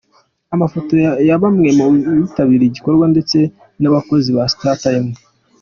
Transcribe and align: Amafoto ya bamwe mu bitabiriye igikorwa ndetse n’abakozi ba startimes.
Amafoto 0.55 0.93
ya 1.27 1.37
bamwe 1.43 1.69
mu 1.77 1.85
bitabiriye 2.21 2.69
igikorwa 2.69 3.05
ndetse 3.13 3.37
n’abakozi 3.81 4.29
ba 4.37 4.43
startimes. 4.53 5.17